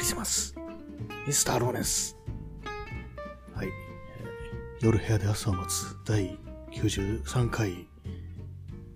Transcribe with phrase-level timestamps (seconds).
[0.00, 0.54] リします。
[1.26, 2.16] ミスターローレンス。
[3.54, 3.68] はい。
[4.80, 6.38] 夜部屋で朝を待つ第
[6.72, 7.86] 93回、い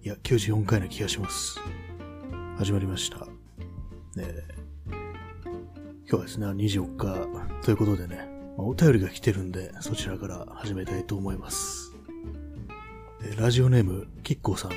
[0.02, 1.60] や、94回な気がします。
[2.56, 3.26] 始まりました。
[4.16, 4.24] ね
[6.06, 11.92] 今日はですね、24日ということでね、まあ、お便りが来てるんで、そちらから始めたいと思います。
[13.38, 14.70] ラジオネーム、キッコーさん。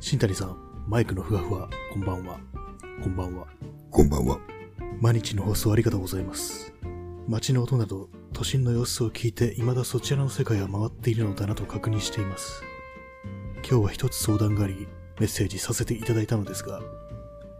[0.00, 2.38] 新谷さん、マイクのふわふわ、こんばんは。
[3.02, 3.46] こんばんは。
[3.90, 4.53] こんばんは。
[5.00, 6.72] 毎日の放送ありがとうございます。
[7.28, 12.62] 街の音など、都心の様子を聞いて、未だそちらの世界は回っているのだなと確認しています。
[13.68, 14.88] 今日は一つ相談があり、
[15.18, 16.80] メッセージさせていただいたのですが、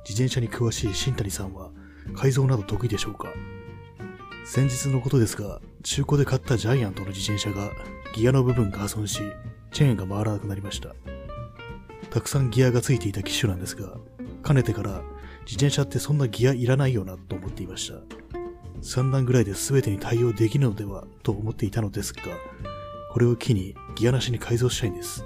[0.09, 1.70] 自転車に詳しい新谷さんは、
[2.15, 3.28] 改造など得意でしょうか？
[4.45, 7.73] 先日のことですが、中古で買ったジャイアントの自転車が、
[8.14, 9.20] ギアの部分が破損し、
[9.73, 10.95] チェーンが回らなくなりました。
[12.11, 13.97] たくさんギアがついていた機種なんですが、
[14.42, 15.03] かねてから
[15.45, 17.98] 自転車ってそんなギアいらないよなと思っていました。
[18.83, 22.23] 3段ぐらいで全てに対応できるのではと思っていたのですが、
[23.12, 25.25] これを機にギアなしに改造したいんです。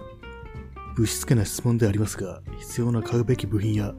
[0.94, 3.94] ぶしつけな質問でありますが、必要な買うべき部品や、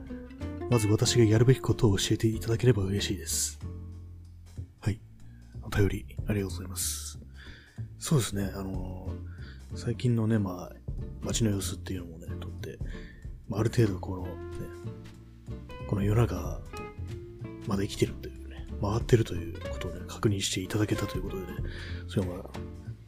[0.69, 3.59] まず私がやるべきことを教えていただければ嬉しいです。
[4.81, 4.99] はい
[5.63, 7.19] お便り、ありがとうございます。
[7.97, 10.75] そうですね、あのー、最近のね、まあ、
[11.21, 12.77] 街の様子っていうのもね、とって、
[13.47, 14.29] ま、ある程度この、ね、
[15.89, 16.61] この夜中、
[17.65, 21.47] まだ生きてるというね、回ってるということをね、確認していただけたということでね、
[22.07, 22.43] それはまあ、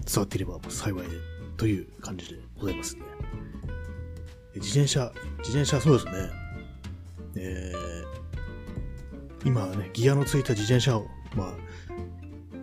[0.03, 1.09] 伝わっていれば幸いで、
[1.57, 3.03] という感じでございますね。
[4.55, 5.11] 自転車、
[5.43, 6.11] 自転車そうですね。
[7.35, 11.53] えー、今ね、ギアのついた自転車を、まあ、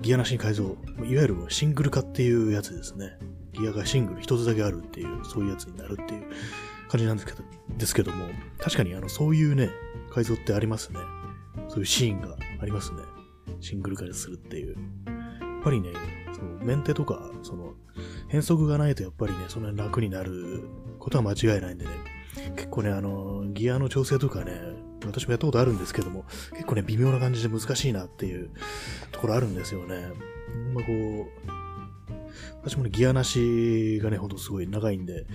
[0.03, 0.77] ギアなしに改造。
[0.99, 3.17] いわゆるシングル化っていうやつですね。
[3.53, 6.25] ギアがシングル一つだけあるっていう、そういうやつになるっていう
[6.89, 7.45] 感じなんですけど、
[7.77, 8.27] ですけども、
[8.59, 9.71] 確かにあの、そういうね、
[10.11, 10.99] 改造ってありますね。
[11.69, 13.03] そういうシーンがありますね。
[13.61, 14.77] シングル化するっていう。
[15.07, 15.91] やっぱりね、
[16.33, 17.75] そのメンテとか、その、
[18.29, 20.65] 変則がないとやっぱりね、そんなに楽になる
[20.99, 21.91] ことは間違いないんでね。
[22.57, 24.53] 結構ね、あの、ギアの調整とかね、
[25.05, 28.51] 私もやったことあるんですけども、結構ね、微妙な感じで難しいなっていう
[29.13, 30.09] ところあるんですよね。
[30.75, 31.58] まあ、こう、
[32.63, 35.27] 私もね、ギアなしがね、ほんとすごい長いんで、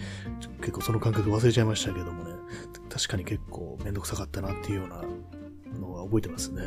[0.59, 2.35] 結構その感覚忘れちゃいましたけどもね、
[2.89, 5.03] 確かに結構めんどくさかったなっていうような
[5.79, 6.61] のは覚えてますね。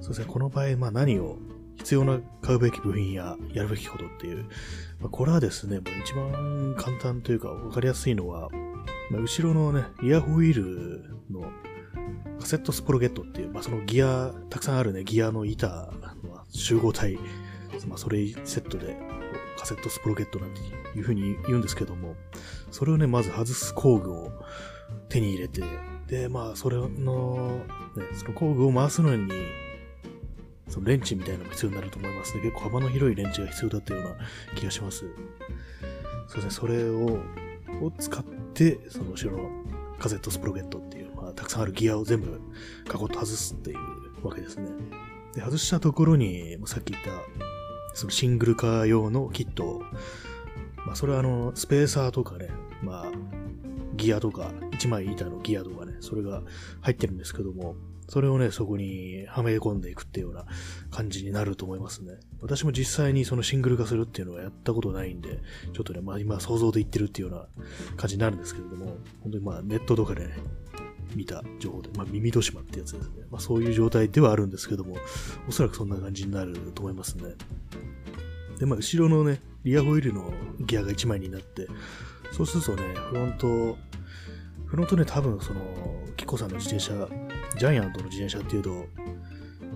[0.00, 1.38] そうですね、この場合、まあ何を
[1.78, 4.44] 必要な買うべき部品ややるべきことっていう、
[5.00, 8.50] まあ、これはですね、もう一番簡単というか分かりやすいのは、
[9.10, 11.50] まあ、後ろのね、イヤホイールの
[12.38, 17.18] カセットスプロゲットっていう、まあ、そのギア、たくさんあるね、ギアの板の集合体、
[17.86, 18.96] まあ、それセットで
[19.58, 20.60] カセットスプロゲットなんて
[20.96, 22.14] いう風に言うんですけども、
[22.70, 24.32] それをね、まず外す工具を
[25.08, 25.62] 手に入れて、
[26.06, 27.60] で、まあ、それの、
[27.96, 29.30] ね、その工具を回すのに、
[30.68, 32.42] そのレンチみたいなのが必要になると思いますね。
[32.42, 34.16] 結構幅の広いレンチが必要だったような
[34.54, 35.04] 気がします。
[36.28, 37.20] そうですね、それを、
[37.82, 39.50] を使って、その後ろの
[39.98, 42.40] カセットスプロゲットっていう、まあ、たくさんあるギアを全部
[42.88, 44.70] カコッと外すっていうわけですね。
[45.34, 47.10] で、外したところに、さっき言った、
[47.94, 49.82] そのシングル化用のキット
[50.86, 52.48] まあ、それはあの、スペーサーとかね、
[52.82, 53.12] まあ、
[53.94, 56.42] ギアとか、1枚板のギアとかね、それが
[56.80, 57.76] 入ってるんですけども、
[58.08, 60.44] それをね、そこにはめ込んでいくっていうような
[60.90, 62.18] 感じになると思いますね。
[62.40, 65.40] 私も実際にそのシングル化するっていうのはやったことないんで、
[65.72, 70.34] ちょっとね、まあ今想像で言ってるっていうような感じになるんですけれども、本当にまあネットとかでね、
[71.14, 73.24] 見た情報で、まあ耳戸島ってやつですね。
[73.30, 74.96] まあそういう状態ではあるんですけども、
[75.48, 77.34] おそらくそんな感じになると思いますね。
[78.58, 81.68] で、まあ後ろのね、リアホイールのギアが1枚になって、
[82.32, 83.76] そうするとね、フロント、
[84.66, 85.60] フロントね、多分その、
[86.16, 87.08] キコさんの自転車、
[87.58, 88.86] ジャイアントの自転車っていうと、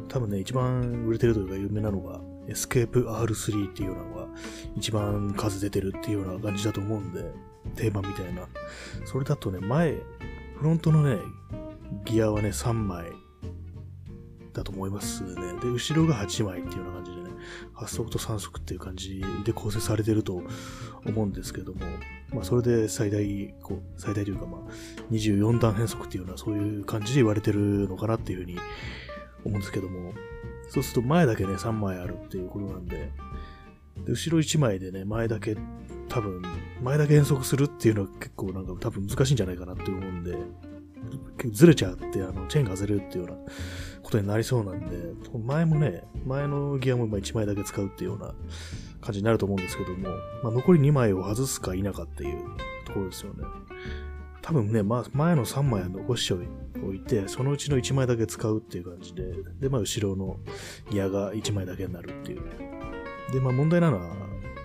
[0.09, 4.29] 多分ね、一番売れてるというか有名なのが、エスケープ R3 っていうのが
[4.77, 7.25] 一番数出てるっていうような感じだと思うんで、
[7.75, 8.47] 定番みたいな。
[9.05, 9.97] それだとね、前、
[10.59, 11.21] フロントのね、
[12.05, 13.13] ギアはね、3枚
[14.55, 15.35] だと思いますね。
[15.61, 17.31] で、後ろが8枚っていうような感じでね、
[17.75, 20.43] 8足と3足っていう感じで構成されてると
[21.05, 21.81] 思うんですけども、
[22.33, 24.61] まあ、それで最大、こう、最大というか、まあ、
[25.13, 28.59] 24段変速っていうような、そういう感じで言われてるのかなっていうふうに
[29.45, 30.15] 思うんですけども、
[30.71, 33.13] そうすると前だけね、3枚あるっていうことなんで、
[34.07, 35.57] で後ろ1枚でね、前だけ、
[36.09, 36.41] 多分、
[36.81, 40.37] 前だけ変速するっていうのは結構なんか多分難しいんじゃないかなって思うんで、
[41.51, 43.53] ずれちゃって、あの、チェーンが外れるっていうような
[44.03, 44.97] ことになりそうなんで、
[45.45, 48.33] 前もね、前のギアも1枚だけ使うっていうような
[49.01, 50.09] 感じになると思うんですけども、
[50.45, 52.39] まあ、残り2枚を外すか否かっていう
[52.85, 53.43] ところですよね。
[54.41, 56.35] 多分ね、まあ、前の3枚は残して
[56.81, 59.25] おいて、そのうちの1枚だけ使うっていう感じで、
[59.59, 60.39] で、まあ、後ろの
[60.93, 62.45] ギアが1枚だけになるっていう。
[62.61, 62.76] ね
[63.33, 64.15] で、まあ、問題なのは、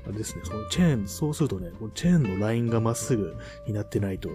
[0.04, 3.36] あれですね、そのチェーン、そうするとね、このチェーンのラインがまっすぐ
[3.68, 4.30] になってないと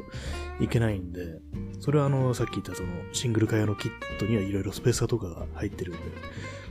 [0.60, 1.40] いけないんで、
[1.80, 6.00] それはあの、さっき言ったそのシングル会用のキットにはいろいろスペーサーとかが入ってるんで、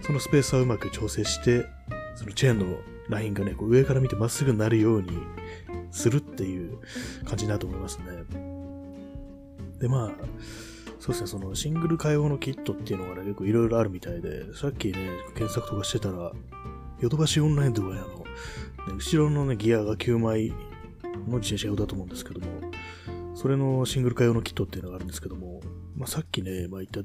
[0.01, 1.65] そのスペーサーをうまく調整して、
[2.15, 2.77] そのチェーンの
[3.09, 5.09] ラインがね、こう上から見てまっすぐになるように
[5.91, 6.79] するっていう
[7.25, 8.05] 感じだと思いますね。
[9.79, 10.11] で、まあ、
[10.99, 16.31] そうですね、そのシングル会用のキットっていうのがね、結構いろいろあるみたいで、さっきね、検索とかしてたら、
[16.99, 18.13] ヨドバシオンラインとかにあの、ね
[18.97, 20.49] 後ろのね、ギアが9枚
[21.27, 22.45] の自転車用だと思うんですけども、
[23.33, 25.61] それのシングル化用のキットっていうのがあるんですけども、
[25.95, 27.01] まあ、さっきね、まあ、言った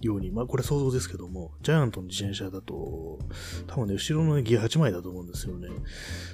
[0.00, 3.18] ように、まあ、これ想像ですけども、ジャイアントの自転車だと、
[3.66, 5.68] 多分ね、後ろの、ね、ギア8枚だと思うんですよね。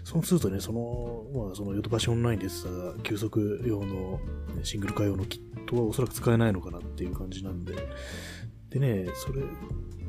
[0.05, 2.69] そうするとね、その、まあ、そのヨドバシオンラインでさ、
[3.03, 4.21] 急速用の、
[4.55, 7.75] ね、シングル化用のキットはおそらく使えないのかなっていう感じなんで、
[8.71, 9.43] でね、それ、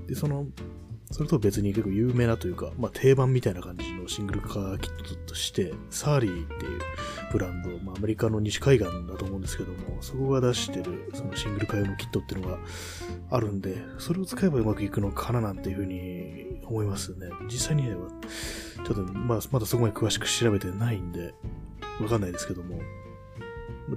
[0.07, 0.47] で、その、
[1.11, 6.81] それと別に結構有名なというか、まあ、定番みたいな感じのシングルカーキットとして、サーリーっていう
[7.31, 12.59] ブランド、まあ、アメリカの西海岸だと思うんですけども、そこが出してるそのシングルカー用のキットっていうのが
[13.29, 17.29] あるんで、それを使えばうまくいくのかななんていうふうに思いますね。
[17.45, 17.95] 実際にね、
[18.85, 21.33] ちょっと、まあ、まだそこまで詳しく調べてないんで、
[22.01, 22.79] わかんないですけども、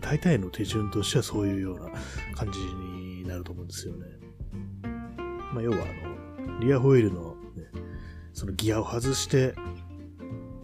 [0.00, 1.90] 大体の手順としてはそういうような
[2.36, 4.06] 感じになると思うんですよね。
[5.52, 6.19] まあ、要は、あの、
[6.60, 7.64] リアホイールの、ね、
[8.32, 9.54] そのギアを外して、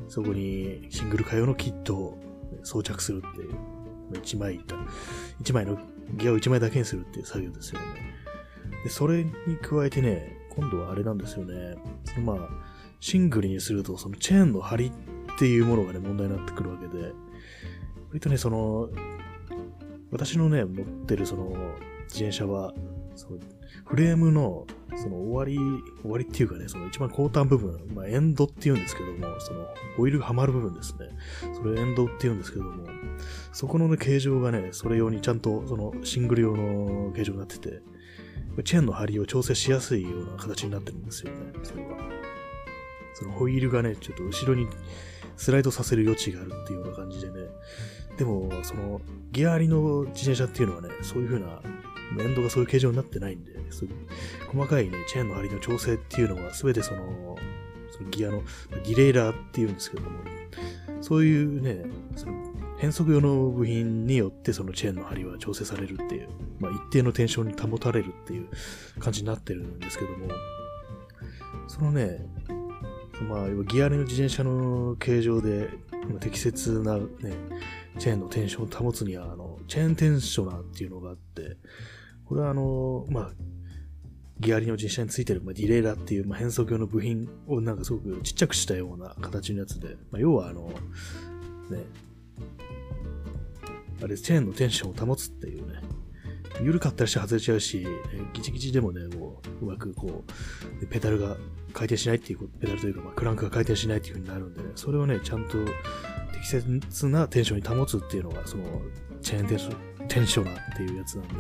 [0.08, 2.19] そこにシングル化用のキットを
[2.62, 3.54] 装着するっていう、
[4.12, 4.60] 1枚
[5.40, 5.78] 1枚の
[6.14, 7.87] ギアを1枚だけにするっていう作業ですよね。
[8.84, 11.76] で、それに加えてね、今度はあれなんですよね。
[12.04, 12.48] そのまあ、
[13.00, 14.93] シングルにすると、そのチェーンの張り
[15.34, 17.12] っていうものがね、問題になってくるわけで、
[18.08, 18.88] 割とね、その、
[20.10, 21.50] 私のね、乗ってるその
[22.04, 22.72] 自転車は、
[23.14, 23.38] その
[23.84, 29.67] フレームの、その終わり、終わりっていうかね、その一番後端部分、まあ、エンドって言うんですけども、その
[29.99, 31.08] オイルがはまる部分ですね。
[31.55, 32.87] それエンドって言うんですけども、
[33.52, 37.82] そこのね、形状がね、それ用にちゃんと、そのシングル用の形状になってて、
[38.64, 41.99] チェーンの張りを調整しやすいような形になってるんですよね、それは。
[43.14, 44.67] そのホイールがね、ちょっと後ろに
[45.37, 47.34] スライドさせる余地があるっていうような感じでね。
[48.17, 49.00] でも、その、
[49.32, 51.61] ギアありの自転車っていうのはね、そういう風な
[52.19, 53.94] エンドがそういう形状になってないんで、そういう
[54.53, 57.37] 細かいね、チェーンの張りの調整っていうのは、すべてその、
[57.91, 60.20] そのギアの、ディレイラーっていうんですけども、
[61.00, 61.85] そういうね、
[62.17, 62.32] その
[62.79, 68.49] 変速用の部品によってそのチェーンの張りは調整されるっていう、まあ、一定のテンションに保たれるっていう
[68.99, 70.29] 感じになってるんですけども、
[71.69, 72.26] そのね、
[73.29, 75.70] まあ、ギアの自転車の形状で
[76.20, 77.06] 適切なね、
[77.99, 81.56] チェーンのテンションを保つには、あの、チェーンテンショナーっていうのがあって、
[82.26, 83.31] これはあの、まあ、
[84.40, 90.69] ギアリの自転車についてる、まあ、ディレイラっていう、まあ、変速用の部品をなんかすごくちっちゃくしたような形のやつで、まあ、要はあの、
[91.70, 91.84] ね、
[94.02, 95.81] あれ、チェーンのテンションを保つっていうね、
[96.62, 100.25] 緩かったりして外れちゃうし、えギチギチでもね、もう、うまくこ
[100.82, 101.37] う、ペダルが
[101.72, 105.58] 回転しないっていう、ペダルというか、まあ、クランクが回転しないっていう風になるんでね、それをね、ちゃんと
[106.32, 108.64] 適切なテンションに保つっていうのが、その、
[109.22, 111.34] チェーンテンション、テンショナーっていうやつなんで、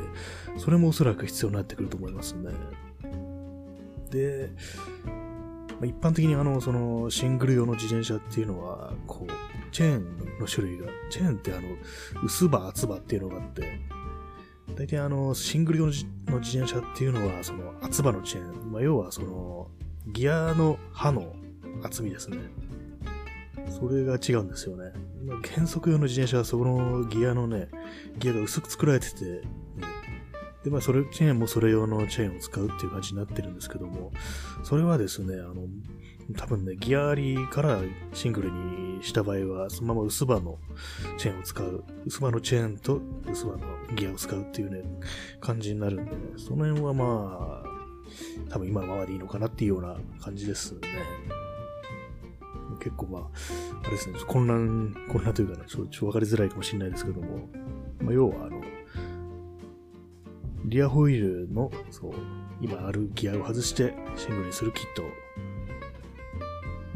[0.58, 2.50] それもおそらく必要になってくると思いますね。
[4.10, 4.50] で、
[5.84, 11.68] 一般的にあの、その、シングル用の自転車っていうのは、こう、チェーンの種類が、チェーンってあの、
[12.24, 13.80] 薄刃、厚刃っていうのがあって、
[14.74, 16.06] 大体あの、シングル用の自
[16.58, 19.68] 転車っていうのは、その、厚刃のチェーン、まあ、要はその、
[20.06, 21.34] ギアの刃の
[21.82, 22.38] 厚みですね。
[23.68, 24.92] それが違うんですよね。
[25.56, 27.68] 減速用の自転車はそこのギアのね、
[28.18, 29.42] ギアが薄く作られてて、
[30.66, 34.10] で、まあ、それ、チェーンもそれ用のチェーンを使うっていう感じになってるんですけども、
[34.64, 35.68] それはですね、あの、
[36.36, 37.80] 多分ね、ギアありから
[38.12, 40.58] シングルにした場合は、そのまま薄刃の
[41.18, 41.84] チェーンを使う。
[42.04, 43.58] 薄刃のチェーンと薄葉の
[43.94, 44.82] ギアを使うっていうね、
[45.40, 50.80] 感じになるんでね、その辺はまあ、多分今のままでいいのかなっていうような感じですね。
[52.78, 53.22] 結構まあ、
[53.82, 57.48] あれですね、混乱、混乱というかね、ちょっと分かりづらいかもしれないですけども、
[58.00, 58.62] まあ、要はあの、
[60.64, 62.12] リアホイールの、そう、
[62.60, 65.02] 今あるギアを外してシングルにするキット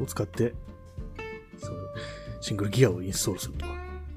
[0.02, 0.54] を使って、
[1.58, 1.78] その
[2.40, 3.66] シングルギアをインストールすると。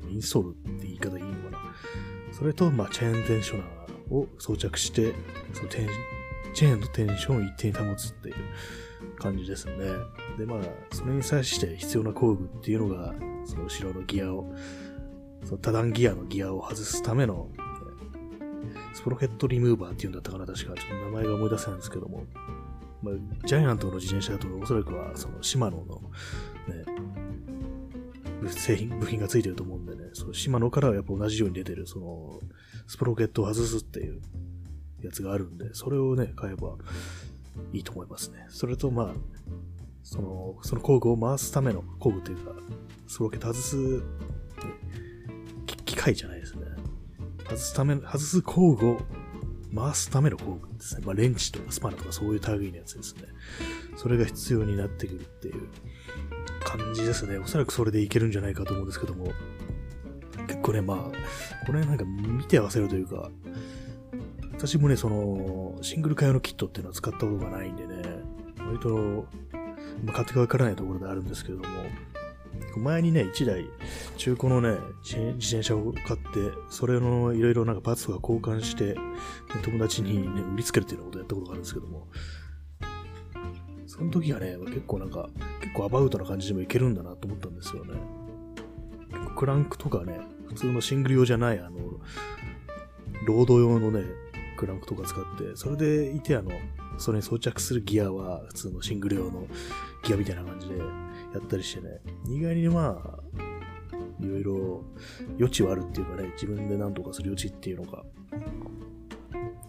[0.10, 1.76] インストールって言い方いいのかな。
[2.32, 5.14] それと、まあ、チェーンテンショナーを装着して、
[5.54, 5.90] そのテン
[6.54, 8.36] チェーンのテンションを一定に保つっていう
[9.24, 9.74] 感じですね。
[10.38, 10.60] で、まあ、
[10.92, 13.14] それに際して必要な工具っていうのが、
[13.46, 14.54] その後ろのギアを、
[15.46, 17.50] その多段ギアのギアを外すための、
[18.94, 20.74] スプロケットリムーバーっていうんだったかな、確か。
[20.76, 22.26] ちょっと名前が思い出せないんですけども。
[23.02, 23.14] まあ、
[23.46, 26.02] ジャイアントの自転車だとおそらくは、そのシマノの、
[28.44, 32.40] ね、製品、部品がついてると思うんでね、そのシマノからはやっぱ同じように出てる、その、
[32.88, 34.22] スプロケットを外すっていう
[35.02, 36.78] やつがあるんで、それをね、買えば
[37.72, 38.46] いいと思いますね。
[38.50, 39.14] それと、まあ、
[40.04, 42.54] その、その工具を回すための工具というか、
[43.08, 44.04] スロケット外す、
[45.86, 46.66] 機械じゃないですね。
[47.46, 49.02] 外すため、外す工具を
[49.76, 51.04] 回すための工具ですね。
[51.06, 53.24] まあ、レンチとかスパナとかそういう類のやつですね。
[53.96, 55.68] それが必要になってくるっていう
[56.64, 57.38] 感じですね。
[57.38, 59.32] おそらくそれでいけるんじゃないかと思うんですけども。
[60.48, 63.30] 結構ね、まあ、これなんか見て合わせるというか、
[64.66, 68.02] 私もね、その、シングル会用のキットっていうのは使ったことがないんでね、
[68.60, 69.28] 割と、
[70.06, 71.68] まあ、買ってかわからないところであるんですけれども、
[72.78, 73.66] 前にね、1台、
[74.16, 78.96] 中古のね、自転車を買って、それのいろいろなんかパーツとか交換して、
[79.64, 82.08] 友達にね、売りつけるっていうようなことやったことがあるんですけども、
[83.86, 85.30] その時はね、結構なんか、
[85.60, 87.96] 結構アバウトな感じでもいけるんだなと思ったんですよね。
[89.36, 92.00] クランクとかね、普通のシングル用じゃない、あの、
[93.26, 94.23] ロード用のね、
[94.64, 96.52] クランクとか使って、それでいて、あの、
[96.98, 99.46] それに装着するギアは普通のシングル用の
[100.04, 100.86] ギアみたいな感じでや
[101.40, 103.20] ったりしてね、意外にまあ、
[104.22, 104.84] いろいろ
[105.38, 108.04] 余地はあるっていうかね、自分で何とかする余地っていうのが、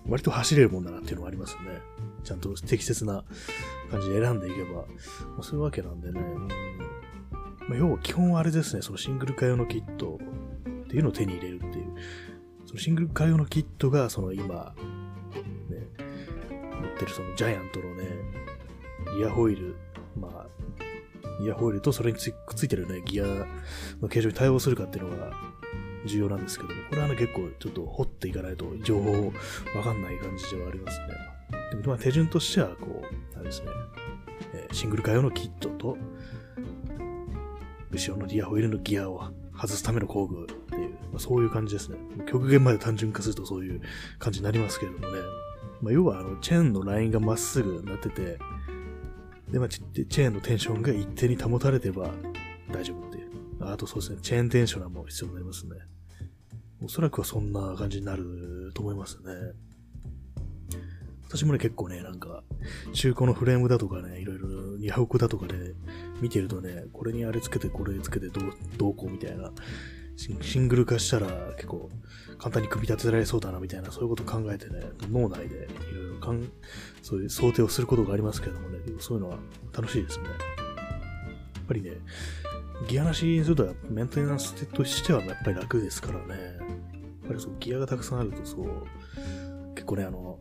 [0.08, 1.80] 割と走れるもんだなっていうのがありますよね。
[2.22, 3.24] ちゃんと適切な
[3.90, 4.84] 感じで選んでいけば、
[5.36, 6.20] ま、そういうわけなんでね、
[7.68, 10.20] まあ、要は基本はあれですね、そのシングル化用のキット
[10.84, 11.83] っていうのを手に入れるっていう。
[12.74, 14.74] そのシングル化用のキットが、その今、
[15.70, 15.78] ね、
[16.82, 18.04] 乗ってるそのジャイアントのね、
[19.16, 19.76] イヤホイール、
[20.18, 20.46] まあ、
[21.40, 23.24] イヤホイールとそれにつくっついてるね、ギア
[24.00, 25.32] の形状に対応するかっていうのが
[26.04, 29.32] 重要なんですけども、これはね、結構ちょっと掘っていかないと情報
[29.76, 31.06] わかんない感じではありますね。
[31.70, 33.68] でも、まあ、手順としては、こう、あれですね、
[34.52, 35.96] え、シングル化用のキットと、
[37.92, 40.48] 後ろのイヤホイールのギアを外すための工具、
[41.14, 41.98] まあ、そういう感じですね。
[42.26, 43.80] 極限まで単純化するとそういう
[44.18, 45.20] 感じになりますけれどもね。
[45.80, 48.36] まあ、要はあのチェーンのラインがまっすぐなってて、
[49.48, 52.10] で、まあ、チェーンのテンションが一定に保たれてば
[52.72, 53.30] 大丈夫っていう。
[53.60, 55.76] あとそうですね、チェーンテンショナーも必要になりますね。
[56.82, 59.32] おそらくはそんな感じになると思いますね。
[61.28, 62.44] 私もね、結構ね、なんか、
[62.92, 65.74] 中古のフレームだとかね、いろいろ2億だとかで
[66.20, 69.50] 見てるとね、これにあれつけて、これつけてどう、どうこうみたいな、
[70.16, 71.90] シングル化したら結構
[72.38, 74.80] 簡単に組み立てられそうだなみたいな、そういうことを考えてね、
[75.10, 76.50] 脳内でいろいろかん、
[77.02, 79.38] そういう想定をすることがありますけどもね、そういうのは
[79.72, 80.24] 楽しいですね。
[80.26, 80.30] や
[81.62, 81.92] っぱりね、
[82.88, 86.34] ギアなしにするとメンテナンスとしてはやっぱり楽ですからね。
[86.34, 88.86] やっぱりそうギアがたくさんあるとそう、
[89.74, 90.38] 結構ね、あの、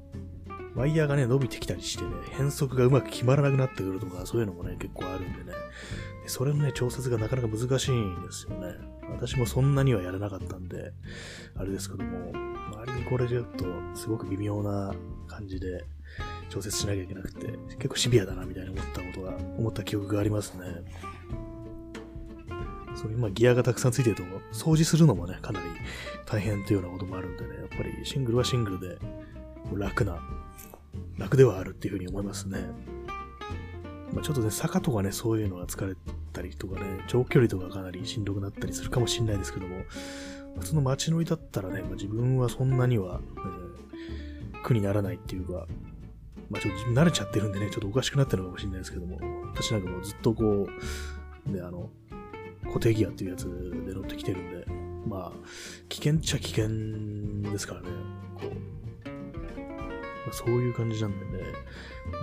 [0.76, 5.58] ワイヤーがね、伸びてきたりしてね、変速がうまく決まらなくなってくるとか、そういうのもね、結構あるんでね。
[6.24, 8.76] でそれのね、調節がなかなか難しいんですよね。
[9.12, 10.94] 私もそんなにはやらなかったんで、
[11.56, 14.94] あれですけども、周りにこれちょっと、すごく微妙な
[15.28, 15.86] 感じで、
[16.50, 20.64] 調節しなきゃいけなくて、結構シビアだな、みたいに思ったことが、思った記憶がありますね。
[22.96, 25.66] そういう、まあ、ギアがたくさんついてると、掃除するのもね、かなり
[26.26, 28.98] 大変っていうようなこともあるんでね、やっぱりシングルはシングルで、
[29.76, 30.20] 楽な
[31.18, 32.60] 楽ではあるっていうふうに思いますね。
[34.12, 35.96] まあ、ちょっとね、坂とかね、そういうのが疲れ
[36.32, 39.78] たりとかね、長距離とかかなりしんどくなったりするかもしれないですけども、
[40.60, 43.22] 普通の街乗りだったらね、まあ、自分はそんなには、
[44.54, 45.68] え、苦にならないっていうか、
[46.50, 49.20] まあちょっと慣れちゃってるんでね、ちょっとおかしくなってるのかもしれないですけども、
[49.54, 50.68] 私なんかもうずっとこ
[51.48, 51.90] う、ね、あの、
[52.66, 53.46] 固定ギアっていうやつ
[53.86, 54.66] で乗ってきてるんで、
[55.08, 55.48] まあ、
[55.90, 57.88] 危険っちゃ危険ですからね、
[58.36, 58.83] こう、
[60.32, 61.44] そういう感じなんでね、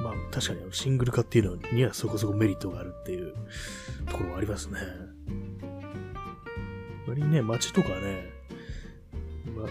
[0.02, 3.35] まあ確かにシングル化っていうのにはそこそこメリットがあるっていう
[4.07, 4.78] ところはありますね。
[7.07, 8.30] 割にね、街とかね、
[9.57, 9.66] まあ、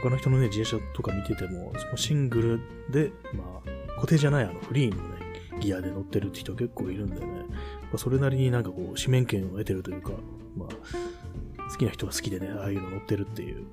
[0.00, 5.18] 他の人のね、自転車とか見てても、そのシングルで、まあ、固定じゃないあのフリーのね、
[5.60, 10.12] ギアで乗ってるって人結構いるんでね、まあ、それなりになんかこう、紙面権を得てるというか、
[10.56, 13.66] まあ、好きな人は好きでね、ああいうの乗ってるっていう、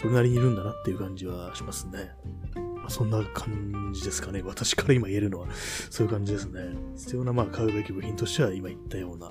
[0.00, 2.12] それなりにいるんだなっていう感じはしますね。
[2.90, 4.42] そんな感じですかね。
[4.42, 5.48] 私から今言えるのは、
[5.90, 6.60] そういう感じですね。
[6.96, 9.30] 必要な、まあ、買うべき部品としては、今言ったような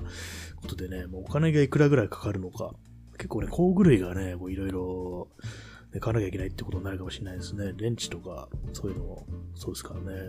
[0.56, 2.74] ことでね、もうお金がいくらぐらいかかるのか、
[3.18, 5.28] 結構ね、工具類がね、いろいろ、
[6.00, 7.74] 買わなきゃいけないってことになるかもしれないですね。
[7.76, 10.20] レンチとか、そういうのも、そうですからね。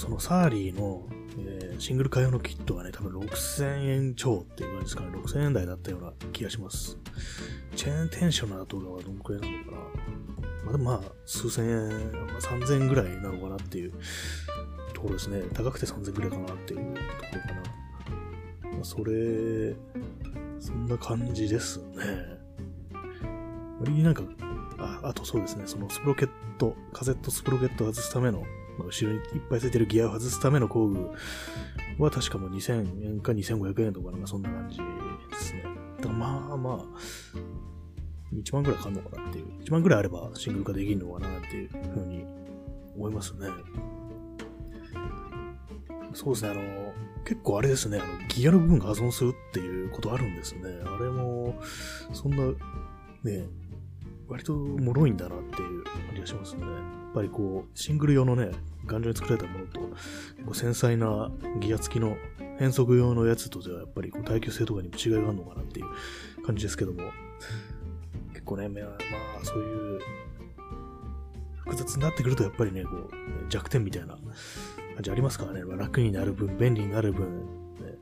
[0.00, 1.06] そのサーリーの、
[1.46, 5.10] えー、シングル会用のキットがね、多分6000円超っていう感じですかね。
[5.10, 6.98] 6000円台だったような気がします。
[7.76, 9.76] チェーンテンショナーとかはどのくらいなのかな
[10.64, 13.92] まあでもまあ、数千円、まあ、3000円ぐらいなのかなっていう
[14.92, 15.42] ところですね。
[15.54, 18.70] 高くて3000円ぐらいかなっていうところかな。
[18.72, 19.74] まあ、それ、
[20.58, 22.40] そんな感じですね。
[23.80, 24.22] 割になんか、
[24.78, 28.44] ああとそうですね、そのスプロケット、カセットスプロケット外すための、
[28.80, 31.10] まあ、後ろにいっぱいついてるギアを外すための工具
[31.98, 34.84] は確かもう2000円か2500円とかなんかそんな感じで
[35.36, 35.64] すね。
[35.98, 36.76] だからまあまあ、
[38.34, 39.46] 1万くらいかかんのかなっていう。
[39.64, 42.24] 1万くらいあればシングル化できるのかなっていうふうに
[42.96, 43.48] 思いますね。
[46.12, 46.62] そうですね、あの、
[47.24, 50.62] 結構あれですね、あの、ギアの部分が破損するっていうことあるんですね。
[50.84, 51.60] あれも、
[52.12, 52.46] そんな、
[53.22, 53.46] ね、
[54.28, 56.99] 割と脆いんだなっていう感じがしますね。
[57.10, 58.50] っぱりこう、シングル用のね、
[58.86, 59.98] 頑丈に作られたものと、結
[60.46, 62.16] 構繊細なギア付きの
[62.58, 65.86] 変速用のやつとではやっぱりこう耐久性とかにも違いがあるのかなっていう
[66.44, 67.10] 感じですけども、
[68.32, 70.00] 結構ね、まあ、そういう
[71.56, 73.10] 複雑になってくるとやっぱりね、こう、
[73.48, 74.18] 弱点みたいな
[74.94, 77.26] 感じありますからね、ま楽になる分、便利になる分、
[77.80, 77.96] ね。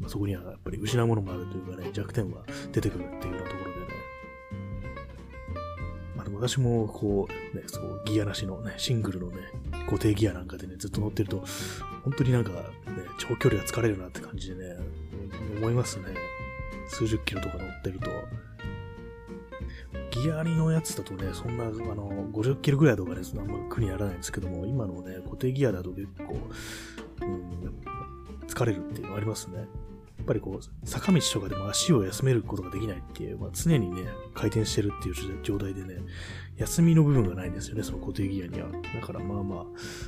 [0.00, 3.67] まあ、そこにはやっぱり失うものもあるというかね、弱点は出てくるっていうようなところ、
[6.38, 9.36] 私もこう、ね、そうギアなしのね、シングルのね、
[9.86, 11.44] 固定ギアなんかでね、ずっと乗ってると、
[12.04, 12.62] 本当になんかね、
[13.18, 14.76] 長距離が疲れるなって感じでね、
[15.56, 16.04] 思いますね。
[16.88, 18.10] 数十キロとか乗ってると。
[20.10, 26.36] ギアありのやつだとね、そんな、あの、50キロぐらいとかね、そんなあんま苦にならないんですけども、今のね、固定ギアだと結構、
[27.22, 29.66] うん、疲れるっていうのありますね。
[30.28, 34.02] ぱりこう、坂道とかでも足を休めることができないっていう、まあ、常にね、
[34.34, 35.96] 回転してるっていう状態でね、
[36.56, 38.68] 休みの部分がないんですよね、その固定ギアには。
[38.68, 39.64] だからまあまあ、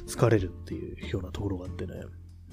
[0.06, 1.94] 疲れるっていうようなところがあってね、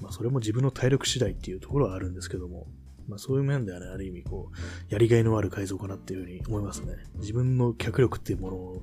[0.00, 2.66] まあそれも自分の体力次第っていうところはあるんですけども、
[3.06, 4.50] まあそういう面ではね、ある意味こ
[4.90, 6.94] う、やりがいのある改造かなっていうふうに思いますね。
[7.16, 8.82] 自分の脚力っていうもの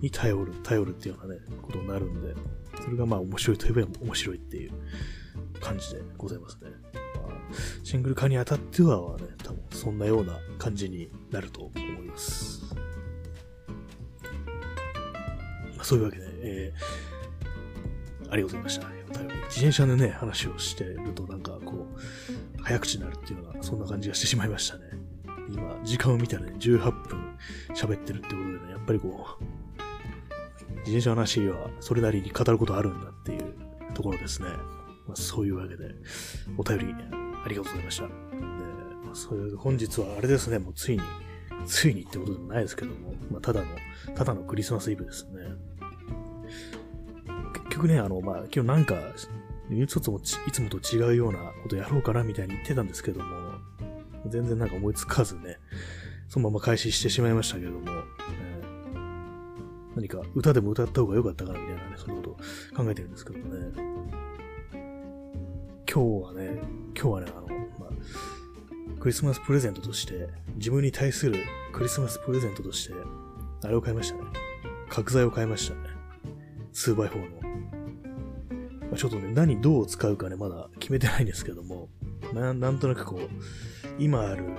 [0.00, 2.34] に頼る、頼るっていうようなね、ことになるんで、
[2.82, 4.72] それがまあ面白いといえば面白いっていう
[5.60, 6.70] 感じでございますね。
[7.14, 12.74] まあ、シングル化にあたってはね、多分そんなような感じになると思います。
[15.76, 18.96] まあ、そういうわけで、えー、ありがとうございました。
[19.48, 21.86] 自転車でね、話をしてるとなんかこ
[22.58, 24.84] う、早口になるっていうような、そんな感じがしてしまいましたね。
[25.48, 27.38] 今、時間を見たらね、18分
[27.74, 29.44] 喋ってるってことでね、やっぱりこう、
[30.80, 33.54] 自転車の話はそれなりに語ることあるんだっていう
[33.94, 34.48] ところですね。
[35.16, 35.94] そういうわけで、
[36.56, 36.94] お便り
[37.44, 38.02] ありがとうございました。
[38.06, 38.12] で
[39.04, 41.02] まあ、そういう本日はあれですね、もうついに、
[41.66, 43.66] ついにってことでもないですけども、まあ、ただの、
[44.14, 45.42] ただのクリスマスイブですね。
[47.54, 48.94] 結局ね、あの、まあ、今日なんか、
[49.70, 53.26] いつもいつもと違うようなことやろうかなみたいに言ってたんですけども、
[54.26, 55.58] 全然なんか思いつかずね、
[56.28, 57.80] そのまま開始してしまいましたけども、
[59.96, 62.34] 何か歌でも歌った方が良かったかなみたいなね、そんなことを
[62.76, 63.85] 考えてるんですけどもね。
[65.96, 66.60] 今日はね、
[66.94, 67.46] 今日はね、あの、
[67.78, 72.94] まあ、クリスマスプレゼントとして、自分に対するクリスマスプレゼントとして、
[73.64, 74.24] あれを買いましたね。
[74.90, 75.80] 角材を買いましたね。
[76.74, 77.40] 2x4 の。
[78.82, 81.88] まあ、ちょっとね、何どう使うかね、まだ決めてないんですけども、
[82.34, 83.28] ななんとなくこう、
[83.98, 84.54] 今あるね、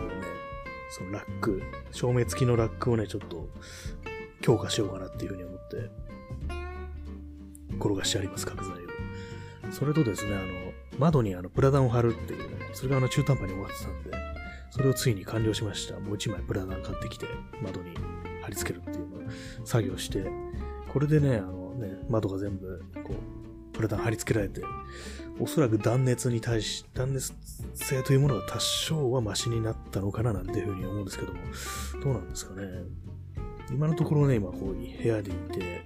[0.89, 3.47] そのラック、照明付きのラックをね、ちょっと
[4.41, 5.91] 強化しようかなっていうふうに思って、
[7.75, 8.87] 転がしてあります、角材を。
[9.71, 10.66] それとですね、あの、
[10.97, 14.11] 窓にあのプラダンを貼るっていうね、それがあの中途半端に終わってたんで、
[14.71, 15.99] それをついに完了しました。
[15.99, 17.25] もう一枚プラダン買ってきて、
[17.61, 17.91] 窓に
[18.41, 19.29] 貼り付けるっていうのを
[19.65, 20.25] 作業して、
[20.91, 24.61] これでね、あのね、窓が全部、こう、プラダン貼り付けられて、
[25.39, 27.33] おそらく断熱に対し、断熱
[27.75, 31.39] 性というものが多少はマシになったのかななんていうふうに思うんですけども、
[32.03, 32.67] どうなんですかね。
[33.71, 35.85] 今のところね、今こう部屋でいて、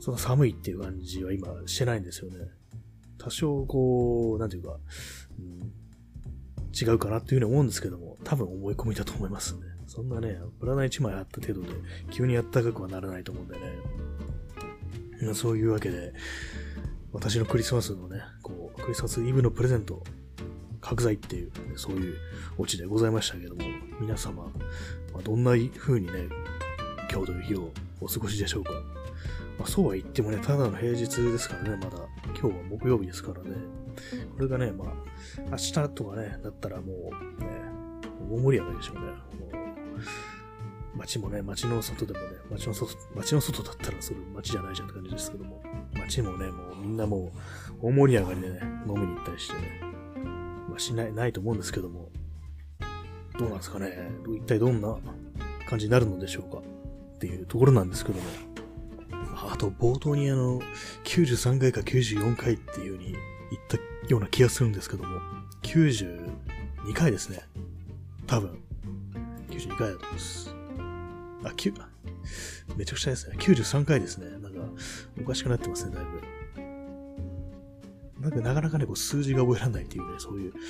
[0.00, 2.48] そんな寒いっていう感じは今してないんですよね。
[3.22, 4.78] 多少こう、なんていうか、
[5.38, 5.72] うん、
[6.74, 9.60] 違うかなっていうふうに思うんですけども、多分思い込みだと思いますね。
[9.86, 11.68] そんなね、プラダン1枚あった程度で
[12.10, 15.34] 急にあったかくはならないと思うんでね。
[15.34, 16.12] そういうわけで、
[17.12, 20.02] 私のクリスマスのね、こう、クリスマスイブのプレゼント、
[20.80, 22.16] 角材っていう、そういう
[22.58, 23.62] オチでございましたけども、
[24.00, 24.44] 皆様、
[25.12, 26.28] まあ、どんな風にね、
[27.10, 28.91] 今日という日をお過ごしでしょうか。
[29.58, 31.98] まあ、そうは言ってもね、ただの平日ですからね、まだ。
[32.38, 33.56] 今日は木曜日ですからね。
[34.34, 34.88] これがね、まあ、
[35.50, 36.92] 明日とかね、だったらも
[37.38, 37.48] う、ね、
[38.30, 39.02] 大盛り上がりでしょうね。
[39.02, 45.62] もう街もね、街の外でもね、街の外、街の外だったらそれ街じゃないじゃんって感じですけども、
[45.94, 47.32] 街もね、もうみんなも
[47.82, 49.80] う大盛り上がりでね、飲みに行ったりしてね、
[50.68, 52.10] まあしない、ないと思うんですけども、
[53.38, 54.96] どうなんですかね、一体どんな
[55.66, 58.24] 感じになるのでしょうかっていうところなんですけども、
[59.62, 60.60] と冒頭にあの、
[61.04, 63.76] 93回か94回っていう風に言った
[64.08, 65.20] ような気がするんですけども、
[65.62, 67.42] 92回ですね。
[68.26, 68.58] 多分。
[69.50, 70.54] 92回だと思います。
[71.44, 71.74] あ、9、
[72.76, 73.36] めちゃくちゃですね。
[73.38, 74.30] 93回ですね。
[74.40, 74.60] なんか、
[75.20, 76.20] おかしくなってますね、だいぶ。
[78.20, 80.60] なんかなかなかね、こう数字が覚えられないっていうね、そういう、ね、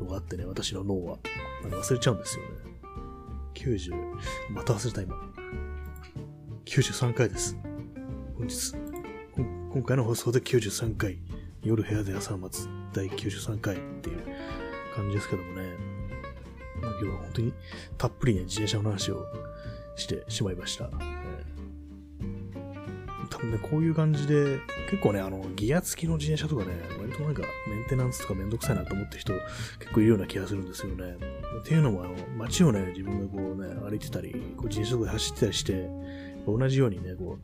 [0.00, 1.18] のがあってね、私の脳は。
[1.62, 2.50] なんか忘れちゃうんですよね。
[3.54, 3.92] 90、
[4.50, 5.14] また忘れた今。
[6.70, 7.56] 93回です。
[8.38, 8.76] 本日。
[9.72, 11.18] 今回の放送で93回。
[11.64, 14.18] 夜部屋で朝を待つ第93回っていう
[14.94, 15.62] 感じですけどもね。
[16.80, 17.52] まあ、今日は本当に
[17.98, 19.26] たっぷりね、自転車の話を
[19.96, 20.88] してしまいました。
[23.30, 29.32] 多分ね、こういう感じで、結構ね、あの、ギア付きの自転車とかね、割となんかメンテナンスとかめんどくさいなと思ってる人
[29.80, 31.16] 結構いるような気がするんですよね。
[31.62, 35.90] っていうのも、あの、街をね、自分がこうね、歩いてたり、こう自転車とかで走ってたりして、
[36.46, 37.38] 同じようにね、こ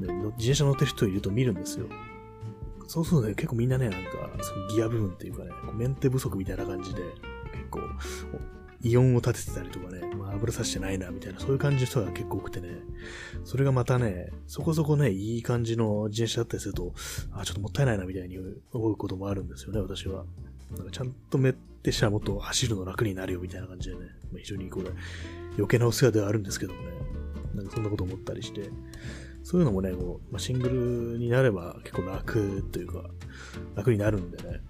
[0.00, 1.86] う、ね、自転車乗ってる人いると見るんですよ。
[2.86, 4.10] そうするとね、結構みんなね、なんか、
[4.42, 7.02] そのギア部分っていうかね、メンテ不足みたいな感じで、
[7.52, 7.80] 結構、
[8.82, 12.68] イオンを立ててたりとかね、まあ、油さしてないな、みたいな、そういう感じの人が結構多くてね、
[13.44, 16.94] それがまたね、そこそこね、いい感じの自転車だったりすると、
[17.32, 18.38] あ、ちょっともったいないな、みたいに
[18.72, 20.24] 思うこともあるんですよね、私は。
[20.76, 24.00] なんかちゃんとメッテしたらもっと走るの楽になるよ、みたいな感じでね、
[24.32, 24.90] まあ、非常にこれ、
[25.52, 26.88] 余計なお世話ではあるんですけどもね、
[27.60, 28.70] なんかそんなこと思ったりして、
[29.42, 33.10] そういうのもね、こう、ま、シングルになれば結構楽というか、
[33.74, 34.60] 楽になるんでね、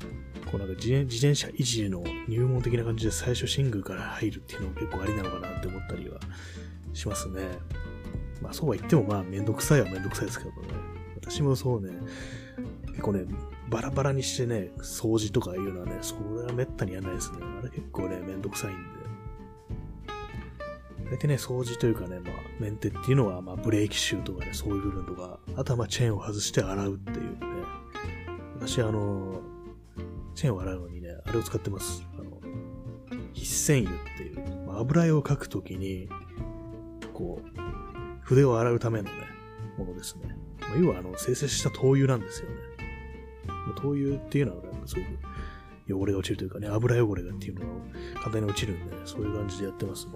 [0.50, 6.18] こうなんか自転車維持の入門的な感じで最初シングルから入るっていうのも結構ありなのかなって思ったりは
[6.92, 7.46] しますね。
[8.40, 10.57] まあそうは言ってもまあめんどくさいはめんどくさいですけどね。
[11.20, 11.92] 私もそうね、
[12.88, 13.24] 結構ね、
[13.68, 17.38] バラバラにしてね、掃除とかいうのはね、それはめったにやらないですね。
[17.61, 18.99] あれ結構ね、めんどくさいんで。
[21.10, 27.36] 大体ね、掃除というかね、まあ、メンテっていうのは、まあ、ブレーキシューとかね、そういう部分とか、あとはまあ、チェーンを外して洗うっていうね。
[28.60, 29.40] 私、あの、
[30.36, 32.06] チェーンを洗うのにね、あれを使ってます。
[32.16, 32.40] あの、
[33.32, 36.08] 必線油っていう、まあ、油絵を描くときに、
[37.12, 37.60] こう、
[38.22, 39.16] 筆を洗うためのね、
[39.78, 40.36] ものですね。
[40.60, 42.54] まあ、要は、あの、生成した灯油なんですよね。
[43.82, 45.06] 灯油っていうのは、なんかすごく
[45.92, 47.66] 汚れが落ちるというかね、油汚れがっていうのが
[48.20, 50.12] 簡単に落ちるんで、ね、そういう感じでやってますね。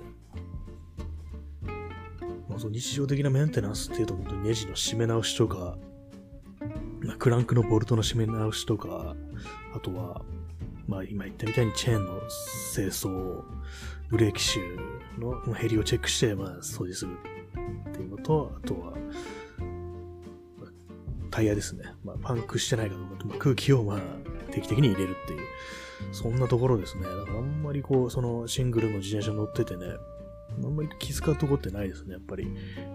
[2.55, 5.77] まあ、その日常的なメンテナンスっていうと、本当にネジの締め直しとか、
[7.03, 9.17] まクランクのボルトの締め直しとか、
[9.75, 10.23] あとは、
[10.87, 12.21] まあ今言ったみたいにチェーンの
[12.73, 13.43] 清掃、
[14.09, 17.17] ブレーキシューの減りをチェックして、まあ掃除する
[17.89, 18.93] っていうのと、あとは、
[21.33, 21.83] タイヤですね。
[22.05, 24.01] まあパンクしてないかどうかと、まあ、空気をまあ
[24.53, 25.41] 定期的に入れるっていう、
[26.13, 27.03] そんなところですね。
[27.03, 29.87] だからあんまりこう、そのシングルの自転車乗っててね、
[30.63, 32.49] あんまり気遣うとこってないですね、やっぱり。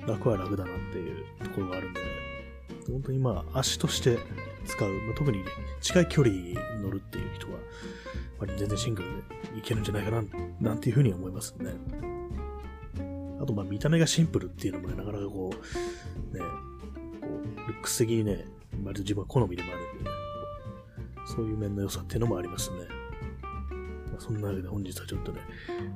[0.07, 2.07] 楽は楽だなっていうところがあるんで、ね、
[2.87, 4.17] 本当にまあ足として
[4.65, 5.43] 使う、まあ、特に
[5.81, 7.53] 近い距離に乗るっていう人は、
[8.39, 9.09] まあ、全然シングル
[9.53, 10.23] でいけるんじゃないかな、
[10.59, 11.73] なんていうふうに思いますね。
[13.41, 16.41] あとまあ見た目がシンプルっていうのもね、なかなかこう、ね、
[17.21, 18.45] こう、ルックス的にね、
[18.83, 20.15] 割と自分は好みでもあるんでね、
[21.25, 22.98] そういう面の良さっていうのもありますね。
[24.19, 25.39] そんなわけで本日はちょっとね、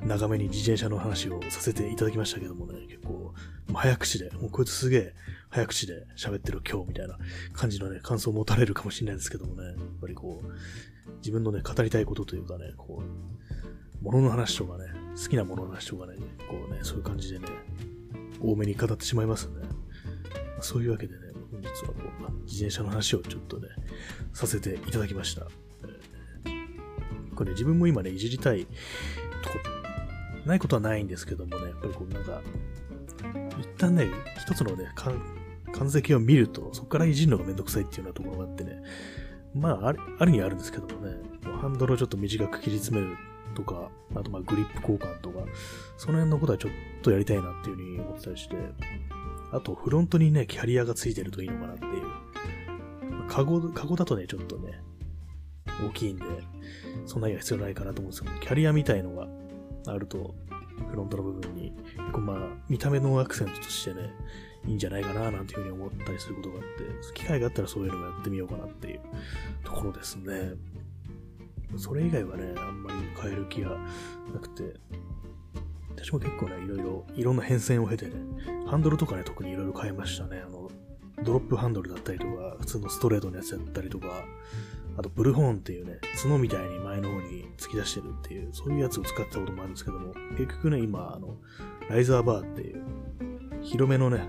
[0.06, 3.34] 長めに自転車の話をさせていただきましたけどもね、結構、
[3.74, 5.14] 早口で、もうこいつすげえ
[5.50, 7.18] 早口で喋ってる今日みたいな
[7.54, 16.16] 感じのね、感想を持たれるかもしれないですけどもね、やっぱりこう、自分のね、語りたいことというかね、こう、物の話とかね、好きなものの話とかね、
[16.50, 17.48] こうね、そういう感じでね、
[18.42, 19.62] 多めに語ってしまいますね。
[20.60, 21.20] そういうわけでね、
[21.52, 21.94] 本日はこ
[22.30, 23.68] う、自転車の話をちょっとね、
[24.34, 25.48] させていただきました。
[27.34, 29.60] これ自分も今ね、いじりたいとこ、
[30.46, 32.42] ないことはないんですけどもね、やっぱりこうなんか、
[33.60, 34.92] 一旦ね、一つのね、
[35.74, 38.82] 完成を見ると、そこからいじるのがめんどくさいっていうようなところがあってね、
[39.54, 41.16] まあ、あるあるにはあるんですけどもね、
[41.62, 43.16] ハンドルをちょっと短く切り詰める
[43.56, 45.40] とか、あとまあグリップ交換とか、
[45.98, 48.56] その辺のことはちょっとやりたいなっていうふうに思ってたりして、
[49.52, 52.24] あとフロントにね、キャリアがついてるといいのかなっていう。
[53.28, 54.82] カゴ、カゴだとね、ちょっとね、
[55.82, 56.26] 大きいんで、
[57.06, 59.28] そんなには必要ないかなと思うんですけど、キャリアみたいのが
[59.88, 60.36] あると、
[60.90, 62.38] フロントの部分に、結構まあ、
[62.70, 64.14] 見た目のアクセントとしてね、
[64.66, 69.00] いいんじゃないかななんていうふうに思ったりすることがあって、機会があったらそういうのもやってみようかなっていう
[69.64, 70.54] ところですね。
[71.76, 73.78] それ以外はね、あんまり変える気が
[74.34, 74.80] なくて、
[75.96, 78.14] 私も結構ね、いろいろ、いろんな変遷を経てね、
[78.68, 80.44] ハンドルとかね、特にいろいろ変えましたね。
[80.46, 80.70] あの、
[81.24, 84.26] ドロップハンドルだったりとか、普通のストレートのやつだったりとか、
[84.98, 91.38] あとブルホーンっていうね、角みたいに前の方に突き出してるっていう、そういうやつを使ったこともあるんですけども、結局ね、今、あの、
[91.90, 92.84] ライザーバーっていう、
[93.62, 94.28] 広めのね、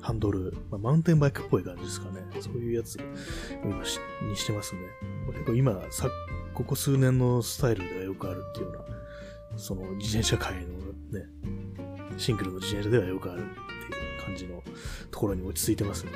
[0.00, 2.22] ハンドル、まあ、マウンテンバイクっぽい感じですかね。
[2.40, 2.98] そういうやつ
[3.64, 4.80] 今しにしてますね。
[5.32, 6.08] 結構今、さ、
[6.54, 10.60] ここ数年のスタイルではよくあるっていうような、その自転車界の
[11.10, 11.26] ね、
[12.16, 14.62] シングルの自転車ではよくあるっていう感じの
[15.10, 16.12] ところに落ち着いてますね。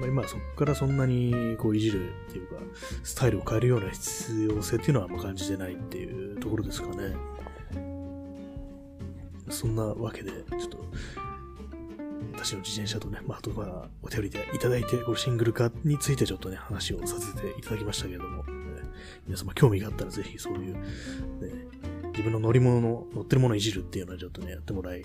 [0.00, 2.56] まりまあそこからそんなにこういじるっていうか、
[3.02, 7.14] スタイルを変えるような必要性っていうのはあんま感じてないっていうところですかね。
[9.50, 10.84] そんなわけで、ちょっと、
[12.34, 18.52] 私の自転車とね、まあ、あとはお便りでいただいて、このシングル化についてちょっとね、話をさせていただきましたけれども、ね、
[19.26, 20.80] 皆様興味があったらぜひそういう、ね、
[22.10, 25.02] 自分の乗り物の、乗ってるものをいじるっていうのはちょっとね、やってもらい、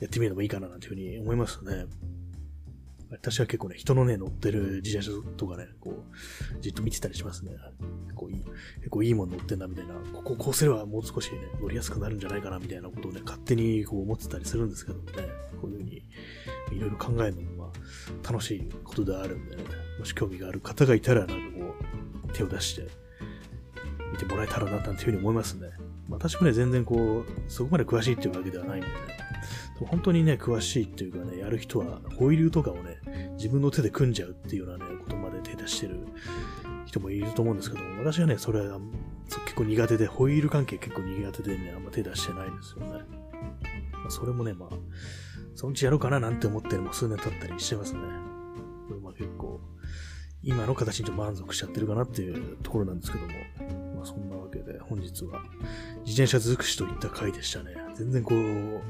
[0.00, 1.86] やってみるのもいいかななんていうふうに思いますね。
[3.10, 7.52] 私は結構ね、人のね、乗ってる自転車とかね、こう、じっと見てたりしますね。
[8.04, 8.44] 結構いい、
[8.76, 15.12] 結構いいもの乗ってんだみたいな、こここうすればもう少しね、乗りやすくなるんじゃないかなみたいなことをね、勝手にこう思ってたりするんですけどもね、
[15.60, 16.02] こういうふうに
[16.72, 19.64] いろいろ考えるのもまあ、楽しいことであるんでね、
[19.98, 21.74] もし興味がある方がいたら、なんかこ
[22.28, 22.86] う、手を出して、
[24.12, 25.70] 見てもらえたらな、なんていうふうに思いますね。
[26.10, 28.92] 私もね、全然こう、そこまで詳しいっていうわけではないんでね、
[29.86, 32.98] 本当にね、詳しいっていうかね、やる人は、ホイールとかをね、
[33.36, 36.06] 自分の手で組んじゃうっていうようなね、ことまで手出してる
[36.86, 38.80] 人もいると思うんですけども、私はね、それは
[39.44, 43.04] 結構苦手で、ホイール関係結構苦手でね、あんま手出してないんですよね。
[43.92, 44.74] まあ、それもね、まあ、
[45.54, 48.00] そのうちやろうかななんて思ってもう数年経ったりしてますね。
[49.02, 49.60] まあ結構、
[50.42, 53.32] 今の形に満足しちゃってるかなっていうところなんですけども、
[53.96, 55.42] まあそんなわけで本日は
[56.06, 57.74] 自転車尽くしといった回でしたね。
[57.96, 58.80] 全然こう、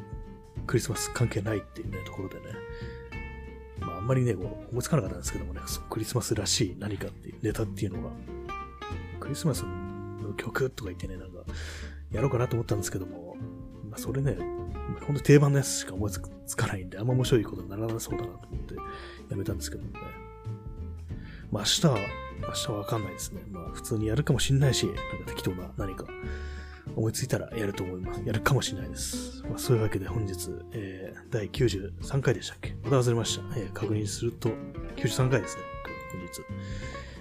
[0.67, 2.43] クリスマス関係ないっていうね、ところでね。
[3.81, 8.11] まあ、あんまりね、こう思いつかなかったんですけどもね、クリスマスらしい何かっていうネタっていうのが、
[9.21, 11.39] クリスマスの曲とか言ってね、なんか、
[12.11, 13.37] やろうかなと思ったんですけども、
[13.89, 14.37] まあ、それね、
[15.07, 18.75] ほんと定番のやつしか思いつかないんで、あんま面白いことにならなそうだなと思って
[19.31, 19.99] やめたんですけどもね。
[21.51, 21.99] まあ、明日は、
[22.41, 23.43] 明日はわかんないですね。
[23.51, 26.05] まあ、普通にやるかもしんないし、なんか適当な何か
[26.99, 28.23] 思いついたらやると思います。
[28.25, 29.41] やるかもしれないです。
[29.45, 32.75] まあ、そういうわけで本日、えー、第93回でしたっけ？
[32.83, 33.45] また忘れました。
[33.57, 34.49] えー、確認すると、
[34.97, 35.63] 93回ですね。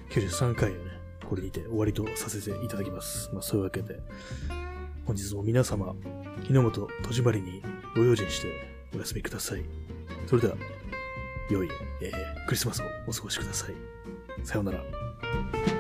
[0.09, 0.29] 本日。
[0.29, 0.79] 93回をね、
[1.23, 3.29] これにて終わりとさせていただきます。
[3.33, 3.99] まあ、そういうわけで、
[5.05, 5.95] 本日も皆様、
[6.43, 7.61] 日の本戸締まりに
[7.95, 8.47] ご用心して
[8.95, 9.63] お休みください。
[10.25, 10.57] それでは、
[11.51, 11.69] 良い、
[12.01, 13.75] えー、クリスマスをお過ごしください。
[14.43, 15.76] さようなら。